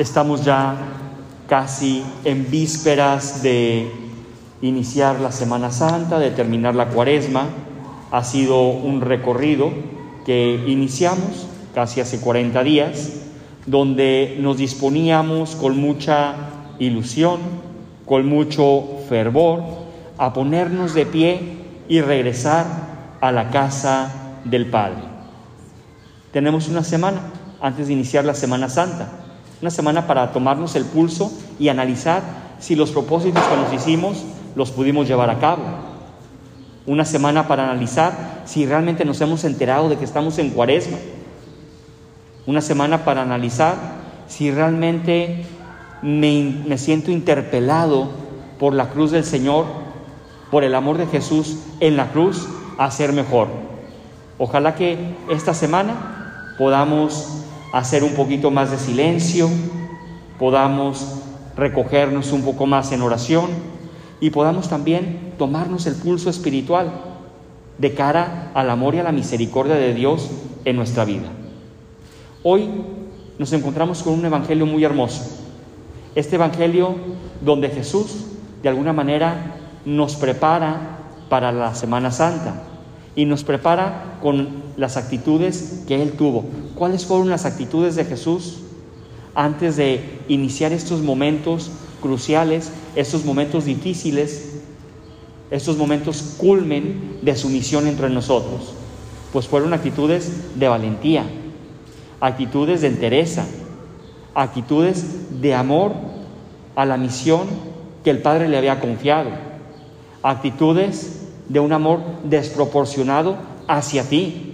[0.00, 0.76] Estamos ya
[1.46, 3.92] casi en vísperas de
[4.62, 7.44] iniciar la Semana Santa, de terminar la cuaresma.
[8.10, 9.70] Ha sido un recorrido
[10.24, 13.10] que iniciamos casi hace 40 días,
[13.66, 16.34] donde nos disponíamos con mucha
[16.78, 17.40] ilusión,
[18.06, 19.62] con mucho fervor,
[20.16, 21.40] a ponernos de pie
[21.90, 22.64] y regresar
[23.20, 25.02] a la casa del Padre.
[26.32, 27.20] Tenemos una semana
[27.60, 29.19] antes de iniciar la Semana Santa,
[29.60, 32.22] una semana para tomarnos el pulso y analizar
[32.58, 35.62] si los propósitos que nos hicimos los pudimos llevar a cabo.
[36.86, 40.96] Una semana para analizar si realmente nos hemos enterado de que estamos en cuaresma.
[42.46, 43.74] Una semana para analizar
[44.28, 45.44] si realmente
[46.02, 48.08] me, me siento interpelado
[48.58, 49.66] por la cruz del Señor,
[50.50, 52.48] por el amor de Jesús en la cruz,
[52.78, 53.48] a ser mejor.
[54.38, 59.48] Ojalá que esta semana podamos hacer un poquito más de silencio,
[60.38, 61.20] podamos
[61.56, 63.50] recogernos un poco más en oración
[64.20, 66.90] y podamos también tomarnos el pulso espiritual
[67.78, 70.30] de cara al amor y a la misericordia de Dios
[70.64, 71.28] en nuestra vida.
[72.42, 72.68] Hoy
[73.38, 75.22] nos encontramos con un evangelio muy hermoso.
[76.14, 76.94] Este evangelio
[77.40, 78.26] donde Jesús
[78.62, 82.62] de alguna manera nos prepara para la Semana Santa
[83.14, 86.44] y nos prepara con las actitudes que Él tuvo.
[86.80, 88.60] ¿Cuáles fueron las actitudes de Jesús
[89.34, 94.62] antes de iniciar estos momentos cruciales, estos momentos difíciles,
[95.50, 98.72] estos momentos culmen de su misión entre nosotros?
[99.30, 101.26] Pues fueron actitudes de valentía,
[102.18, 103.44] actitudes de entereza,
[104.34, 105.92] actitudes de amor
[106.76, 107.46] a la misión
[108.02, 109.28] que el Padre le había confiado,
[110.22, 113.36] actitudes de un amor desproporcionado
[113.68, 114.49] hacia ti.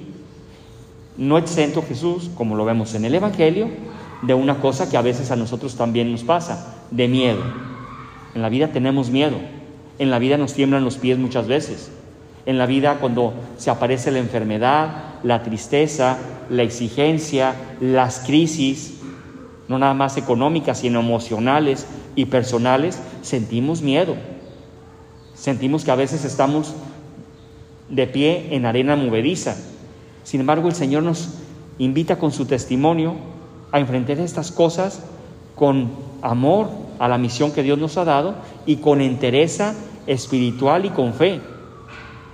[1.18, 3.68] No exento Jesús, como lo vemos en el Evangelio,
[4.22, 7.42] de una cosa que a veces a nosotros también nos pasa, de miedo.
[8.34, 9.36] En la vida tenemos miedo,
[9.98, 11.90] en la vida nos tiemblan los pies muchas veces,
[12.44, 16.18] en la vida cuando se aparece la enfermedad, la tristeza,
[16.50, 19.00] la exigencia, las crisis,
[19.68, 24.14] no nada más económicas, sino emocionales y personales, sentimos miedo.
[25.34, 26.74] Sentimos que a veces estamos
[27.88, 29.56] de pie en arena movediza.
[30.26, 31.28] Sin embargo, el Señor nos
[31.78, 33.14] invita con su testimonio
[33.70, 35.04] a enfrentar estas cosas
[35.54, 38.34] con amor a la misión que Dios nos ha dado
[38.66, 39.76] y con entereza
[40.08, 41.40] espiritual y con fe.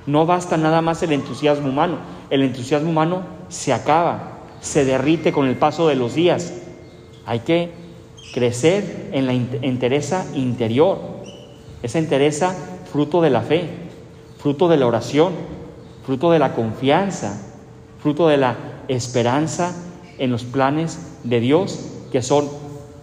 [0.06, 1.98] No basta nada más el entusiasmo humano.
[2.30, 6.50] El entusiasmo humano se acaba, se derrite con el paso de los días.
[7.26, 7.72] Hay que
[8.32, 10.98] crecer en la entereza interior,
[11.82, 12.56] esa entereza
[12.90, 13.68] fruto de la fe,
[14.38, 15.34] fruto de la oración,
[16.06, 17.51] fruto de la confianza,
[18.02, 18.56] fruto de la
[18.88, 19.74] esperanza
[20.18, 21.78] en los planes de Dios
[22.10, 22.48] que son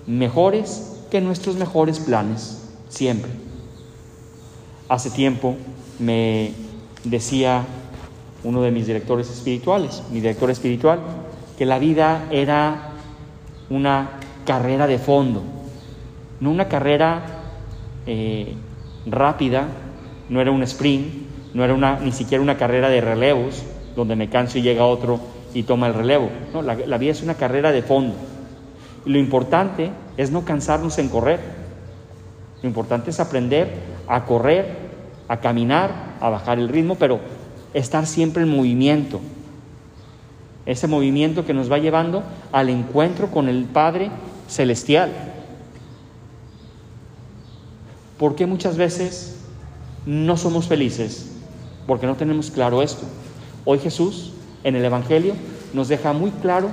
[0.06, 3.32] mejores que nuestros mejores planes, siempre.
[4.88, 5.56] Hace tiempo
[6.00, 6.54] me
[7.04, 7.64] decía
[8.44, 11.00] uno de mis directores espirituales, mi director espiritual,
[11.58, 12.92] que la vida era
[13.70, 14.12] una
[14.46, 15.44] carrera de fondo,
[16.40, 17.22] no una carrera
[18.06, 18.54] eh,
[19.06, 19.68] rápida,
[20.30, 21.08] no era un sprint,
[21.54, 23.64] no era una, ni siquiera una carrera de relevos,
[23.96, 25.20] donde me canso y llega otro
[25.54, 26.30] y toma el relevo.
[26.54, 28.16] No, la, vida es una carrera de fondo.
[29.06, 31.40] Y lo importante es no cansarnos en correr.
[32.62, 33.74] Lo importante es aprender
[34.08, 34.76] a correr,
[35.28, 37.20] a caminar, a bajar el ritmo, pero
[37.74, 39.20] estar siempre en movimiento.
[40.66, 44.12] Ese movimiento que nos va llevando al encuentro con el Padre
[44.48, 45.12] Celestial.
[48.18, 49.38] ¿Por qué muchas veces
[50.06, 51.32] no somos felices?
[51.88, 53.08] Porque no tenemos claro esto.
[53.66, 54.32] Hoy Jesús
[54.64, 55.34] en el Evangelio
[55.74, 56.70] nos deja muy claro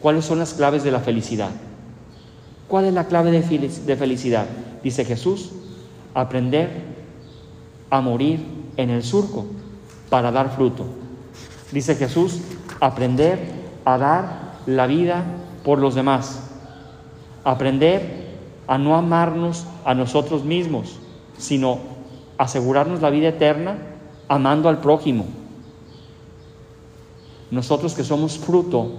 [0.00, 1.50] cuáles son las claves de la felicidad.
[2.68, 4.46] ¿Cuál es la clave de felicidad?
[4.82, 5.50] Dice Jesús,
[6.14, 6.70] aprender
[7.90, 8.40] a morir
[8.76, 9.46] en el surco
[10.08, 10.84] para dar fruto.
[11.72, 12.40] Dice Jesús,
[12.80, 13.38] aprender
[13.84, 15.24] a dar la vida
[15.64, 16.40] por los demás.
[17.44, 18.28] Aprender
[18.66, 20.98] a no amarnos a nosotros mismos,
[21.38, 21.78] sino
[22.38, 23.78] asegurarnos la vida eterna
[24.28, 25.26] amando al prójimo.
[27.50, 28.90] Nosotros que somos fruto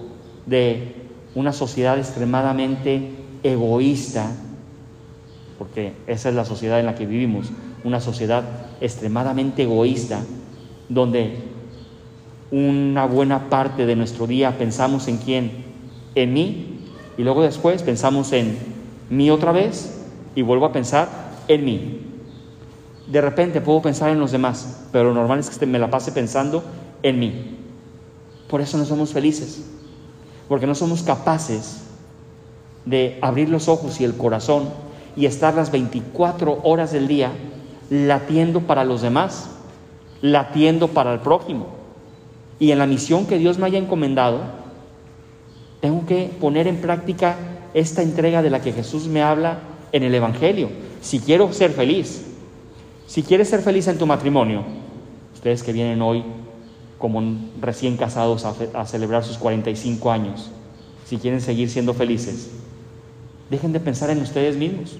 [0.46, 0.94] de
[1.34, 3.10] una sociedad extremadamente
[3.42, 4.30] egoísta,
[5.58, 7.50] porque esa es la sociedad en la que vivimos,
[7.84, 8.44] una sociedad
[8.80, 10.20] extremadamente egoísta,
[10.88, 11.36] donde
[12.50, 15.64] una buena parte de nuestro día pensamos en quién,
[16.14, 16.80] en mí,
[17.16, 18.58] y luego después pensamos en
[19.08, 20.02] mí otra vez
[20.34, 21.08] y vuelvo a pensar
[21.48, 22.00] en mí.
[23.06, 26.12] De repente puedo pensar en los demás, pero lo normal es que me la pase
[26.12, 26.62] pensando
[27.02, 27.61] en mí.
[28.52, 29.62] Por eso no somos felices,
[30.46, 31.84] porque no somos capaces
[32.84, 34.68] de abrir los ojos y el corazón
[35.16, 37.32] y estar las 24 horas del día
[37.88, 39.48] latiendo para los demás,
[40.20, 41.68] latiendo para el prójimo.
[42.60, 44.40] Y en la misión que Dios me haya encomendado,
[45.80, 47.36] tengo que poner en práctica
[47.72, 49.60] esta entrega de la que Jesús me habla
[49.92, 50.68] en el Evangelio.
[51.00, 52.22] Si quiero ser feliz,
[53.06, 54.62] si quieres ser feliz en tu matrimonio,
[55.32, 56.22] ustedes que vienen hoy
[57.02, 57.20] como
[57.60, 60.52] recién casados a, celebrar sus 45 años,
[61.04, 62.52] si quieren seguir siendo felices,
[63.50, 64.98] dejen de pensar en ustedes mismos.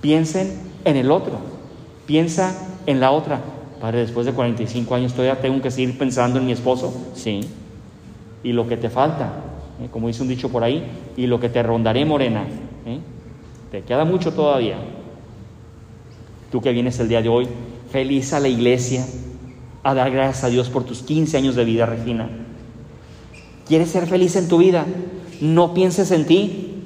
[0.00, 1.34] Piensen en el otro.
[2.06, 3.42] Piensa en la otra.
[3.82, 6.90] Padre, después de 45 años todavía tengo que seguir pensando en mi esposo.
[7.14, 7.42] Sí.
[8.42, 9.26] Y lo que te falta,
[9.84, 9.88] ¿eh?
[9.90, 10.86] como dice un dicho por ahí,
[11.18, 12.44] y lo que te rondaré morena.
[12.86, 12.98] ¿eh?
[13.70, 14.78] Te queda mucho todavía.
[16.50, 17.46] Tú que vienes el día de hoy,
[17.90, 19.04] feliz a la iglesia,
[19.82, 22.28] a dar gracias a Dios por tus 15 años de vida, Regina.
[23.66, 24.86] ¿Quieres ser feliz en tu vida?
[25.40, 26.82] No pienses en ti.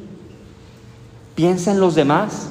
[1.35, 2.51] Piensa en los demás.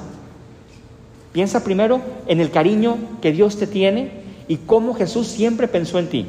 [1.31, 6.09] Piensa primero en el cariño que Dios te tiene y cómo Jesús siempre pensó en
[6.09, 6.27] ti.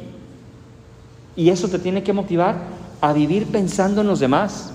[1.35, 2.55] Y eso te tiene que motivar
[2.99, 4.71] a vivir pensando en los demás,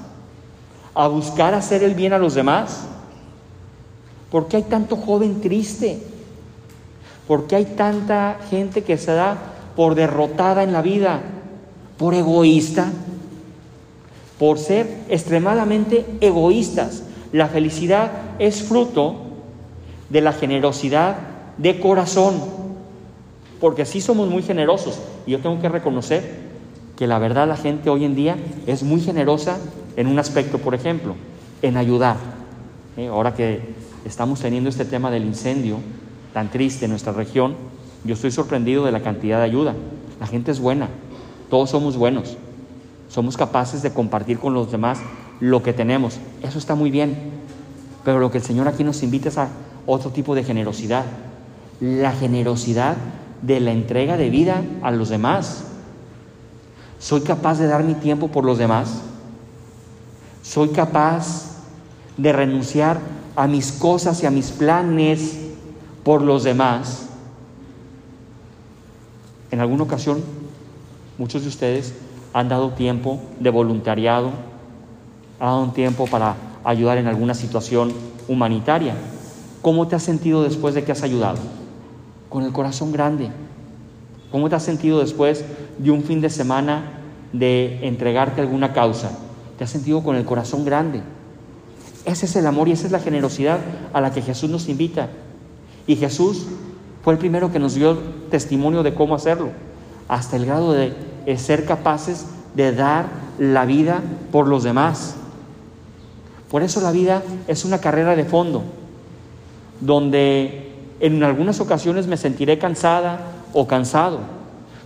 [0.95, 2.85] a buscar hacer el bien a los demás.
[4.31, 6.01] ¿Por qué hay tanto joven triste?
[7.27, 9.37] ¿Por qué hay tanta gente que se da
[9.77, 11.21] por derrotada en la vida?
[11.97, 12.91] ¿Por egoísta?
[14.39, 17.05] Por ser extremadamente egoístas.
[17.33, 19.17] La felicidad es fruto
[20.11, 21.17] de la generosidad
[21.59, 22.35] de corazón.
[23.61, 24.99] Porque sí somos muy generosos.
[25.27, 26.53] Y yo tengo que reconocer
[26.97, 28.37] que la verdad la gente hoy en día
[28.67, 29.59] es muy generosa
[29.97, 31.15] en un aspecto, por ejemplo,
[31.63, 32.17] en ayudar.
[32.97, 33.07] ¿Eh?
[33.07, 33.61] Ahora que
[34.05, 35.79] estamos teniendo este tema del incendio
[36.33, 37.55] tan triste en nuestra región,
[38.05, 39.75] yo estoy sorprendido de la cantidad de ayuda.
[40.21, 40.89] La gente es buena,
[41.51, 42.37] todos somos buenos,
[43.09, 44.99] somos capaces de compartir con los demás
[45.41, 46.19] lo que tenemos.
[46.43, 47.17] Eso está muy bien,
[48.05, 49.49] pero lo que el Señor aquí nos invita es a
[49.87, 51.05] otro tipo de generosidad,
[51.81, 52.97] la generosidad
[53.43, 55.65] de la entrega de vida a los demás.
[56.99, 59.03] ¿Soy capaz de dar mi tiempo por los demás?
[60.43, 61.57] ¿Soy capaz
[62.17, 63.01] de renunciar
[63.35, 65.39] a mis cosas y a mis planes
[66.05, 67.09] por los demás.
[69.51, 70.23] En alguna ocasión,
[71.19, 71.95] muchos de ustedes
[72.33, 74.31] han dado tiempo de voluntariado,
[75.39, 77.93] han dado tiempo para ayudar en alguna situación
[78.29, 78.95] humanitaria.
[79.61, 81.39] ¿Cómo te has sentido después de que has ayudado?
[82.29, 83.31] Con el corazón grande.
[84.31, 85.45] ¿Cómo te has sentido después
[85.79, 87.01] de un fin de semana
[87.33, 89.11] de entregarte a alguna causa?
[89.59, 91.03] Te has sentido con el corazón grande.
[92.05, 93.61] Ese es el amor y esa es la generosidad
[93.93, 95.11] a la que Jesús nos invita.
[95.87, 96.47] Y Jesús
[97.03, 97.99] fue el primero que nos dio
[98.31, 99.51] testimonio de cómo hacerlo,
[100.09, 100.95] hasta el grado de
[101.37, 103.07] ser capaces de dar
[103.39, 104.01] la vida
[104.31, 105.17] por los demás.
[106.51, 108.63] Por eso la vida es una carrera de fondo,
[109.81, 110.71] donde
[111.01, 113.21] en algunas ocasiones me sentiré cansada
[113.53, 114.21] o cansado,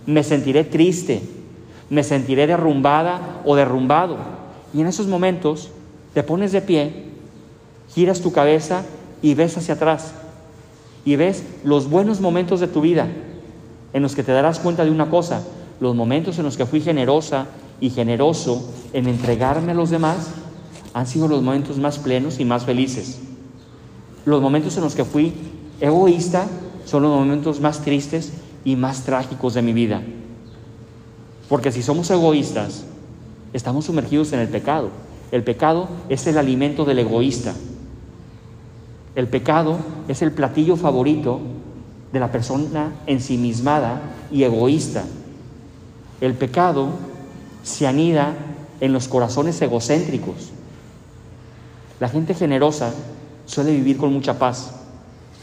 [0.05, 1.21] me sentiré triste,
[1.89, 4.17] me sentiré derrumbada o derrumbado.
[4.73, 5.69] Y en esos momentos
[6.13, 7.05] te pones de pie
[7.93, 8.83] giras tu cabeza
[9.21, 10.13] y ves hacia atrás
[11.07, 13.07] y ves los buenos momentos de tu vida
[13.93, 15.41] en los que te darás cuenta de una cosa,
[15.79, 17.45] los momentos en los que fui generosa
[17.79, 20.31] y generoso en entregarme a los demás
[20.93, 23.19] han sido los momentos más plenos y más felices.
[24.25, 25.31] Los momentos en los que fui
[25.79, 26.45] egoísta
[26.83, 28.33] son los momentos más tristes
[28.65, 30.01] y más trágicos de mi vida.
[31.47, 32.83] Porque si somos egoístas,
[33.53, 34.89] estamos sumergidos en el pecado.
[35.31, 37.53] El pecado es el alimento del egoísta.
[39.17, 41.39] El pecado es el platillo favorito
[42.13, 43.99] de la persona ensimismada
[44.31, 45.05] y egoísta.
[46.21, 46.89] El pecado
[47.63, 48.35] se anida
[48.79, 50.51] en los corazones egocéntricos.
[51.99, 52.93] La gente generosa
[53.47, 54.75] suele vivir con mucha paz.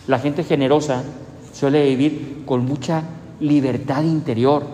[0.07, 1.03] La gente generosa
[1.53, 3.03] suele vivir con mucha
[3.41, 4.65] libertad interior,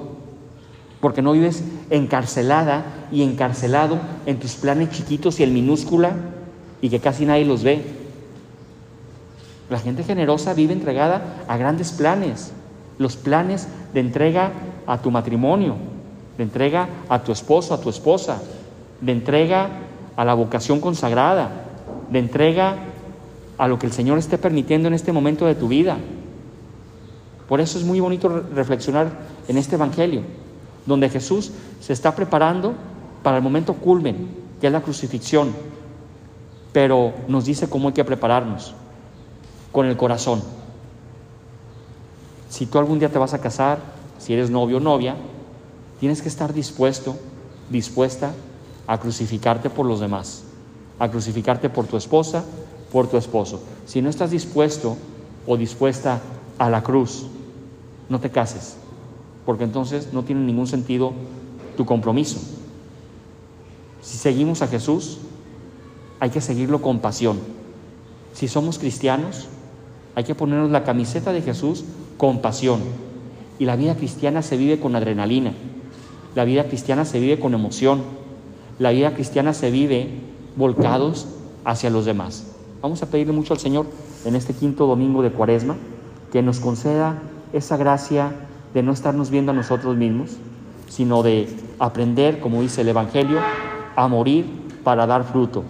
[1.01, 6.13] porque no vives encarcelada y encarcelado en tus planes chiquitos y en minúscula
[6.83, 8.00] y que casi nadie los ve.
[9.71, 12.53] La gente generosa vive entregada a grandes planes,
[12.99, 14.51] los planes de entrega
[14.85, 15.77] a tu matrimonio,
[16.37, 18.43] de entrega a tu esposo, a tu esposa,
[19.01, 19.69] de entrega
[20.17, 21.51] a la vocación consagrada,
[22.11, 22.79] de entrega
[23.59, 25.99] a lo que el Señor esté permitiendo en este momento de tu vida.
[27.49, 29.09] Por eso es muy bonito reflexionar
[29.47, 30.23] en este Evangelio,
[30.85, 32.75] donde Jesús se está preparando
[33.23, 35.53] para el momento culmen, que es la crucifixión,
[36.73, 38.75] pero nos dice cómo hay que prepararnos
[39.73, 40.43] con el corazón.
[42.49, 43.79] Si tú algún día te vas a casar,
[44.19, 45.17] si eres novio o novia,
[46.01, 47.17] tienes que estar dispuesto,
[47.71, 48.33] dispuesta
[48.87, 50.45] a crucificarte por los demás.
[51.01, 52.45] a crucificarte por tu esposa,
[52.93, 53.61] por tu esposo.
[53.87, 54.99] Si no estás dispuesto
[55.47, 56.21] o dispuesta
[56.59, 57.27] a la cruz,
[58.11, 58.77] no te cases,
[59.47, 61.15] porque entonces no tiene ningún sentido
[61.77, 62.39] tu compromiso.
[64.03, 65.19] Si seguimos a Jesús,
[66.21, 67.39] hay que seguirlo con pasión.
[68.35, 69.49] Si somos cristianos,
[70.15, 71.85] hay que ponernos la camiseta de Jesús
[72.17, 72.81] con pasión.
[73.59, 75.53] Y la vida cristiana se vive con adrenalina.
[76.35, 78.03] La vida cristiana se vive con emoción.
[78.79, 80.09] La vida cristiana se vive
[80.57, 81.27] volcados
[81.65, 82.47] hacia los demás.
[82.83, 83.87] Vamos a pedirle mucho al Señor
[84.25, 85.77] en este quinto domingo de Cuaresma
[86.33, 87.19] que nos conceda
[87.53, 88.33] esa gracia
[88.73, 90.31] de no estarnos viendo a nosotros mismos,
[90.89, 91.49] sino de
[91.79, 93.39] aprender, como dice el Evangelio,
[93.97, 94.47] a morir
[94.85, 95.65] para dar fruto.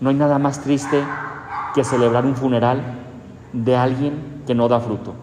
[0.00, 1.02] No hay nada más triste
[1.74, 2.82] que celebrar un funeral
[3.52, 5.14] de alguien que no da fruto.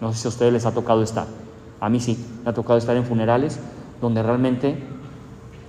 [0.00, 1.26] No sé si a ustedes les ha tocado estar.
[1.80, 3.58] A mí sí, me ha tocado estar en funerales
[4.00, 4.78] donde realmente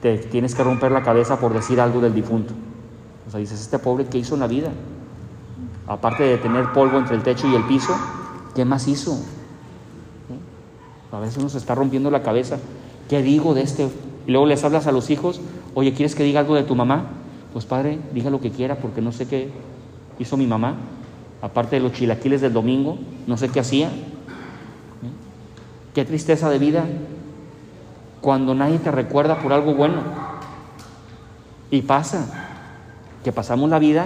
[0.01, 2.53] te tienes que romper la cabeza por decir algo del difunto.
[3.27, 4.69] O sea, dices, este pobre, ¿qué hizo en la vida?
[5.87, 7.93] Aparte de tener polvo entre el techo y el piso,
[8.55, 9.17] ¿qué más hizo?
[11.11, 12.57] A veces uno se está rompiendo la cabeza.
[13.09, 13.89] ¿Qué digo de este?
[14.27, 15.39] Luego les hablas a los hijos,
[15.73, 17.05] oye, ¿quieres que diga algo de tu mamá?
[17.57, 19.49] Pues padre, diga lo que quiera porque no sé qué
[20.19, 20.75] hizo mi mamá.
[21.41, 23.89] Aparte de los chilaquiles del domingo, no sé qué hacía.
[25.95, 26.85] Qué tristeza de vida
[28.21, 30.03] cuando nadie te recuerda por algo bueno.
[31.71, 32.27] Y pasa
[33.23, 34.05] que pasamos la vida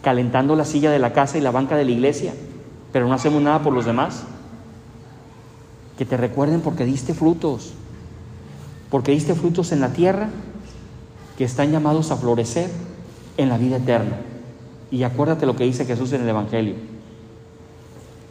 [0.00, 2.32] calentando la silla de la casa y la banca de la iglesia,
[2.90, 4.24] pero no hacemos nada por los demás.
[5.98, 7.74] Que te recuerden porque diste frutos,
[8.88, 10.30] porque diste frutos en la tierra
[11.36, 12.70] que están llamados a florecer
[13.36, 14.16] en la vida eterna.
[14.90, 16.74] Y acuérdate lo que dice Jesús en el Evangelio.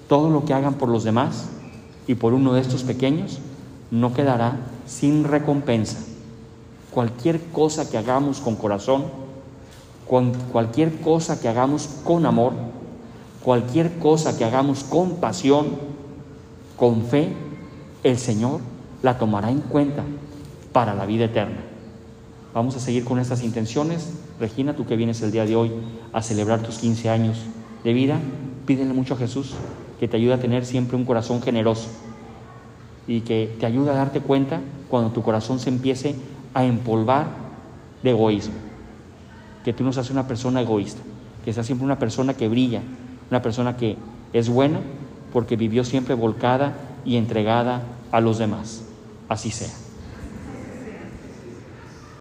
[0.08, 1.50] Todo lo que hagan por los demás
[2.08, 3.40] y por uno de estos pequeños
[3.92, 4.58] no quedará
[4.88, 5.98] sin recompensa.
[6.92, 9.06] Cualquier cosa que hagamos con corazón,
[10.08, 12.54] con cualquier cosa que hagamos con amor,
[13.44, 15.68] cualquier cosa que hagamos con pasión,
[16.78, 17.34] con fe,
[18.04, 18.62] el Señor
[19.02, 20.04] la tomará en cuenta
[20.72, 21.75] para la vida eterna.
[22.56, 24.14] Vamos a seguir con estas intenciones.
[24.40, 25.72] Regina, tú que vienes el día de hoy
[26.14, 27.38] a celebrar tus 15 años
[27.84, 28.18] de vida,
[28.66, 29.56] pídele mucho a Jesús
[30.00, 31.90] que te ayude a tener siempre un corazón generoso
[33.08, 36.16] y que te ayude a darte cuenta cuando tu corazón se empiece
[36.54, 37.28] a empolvar
[38.02, 38.56] de egoísmo.
[39.66, 41.02] Que tú no seas una persona egoísta,
[41.44, 42.82] que seas siempre una persona que brilla,
[43.32, 43.98] una persona que
[44.32, 44.80] es buena
[45.34, 47.84] porque vivió siempre volcada y entregada
[48.14, 48.86] a los demás.
[49.28, 49.85] Así sea.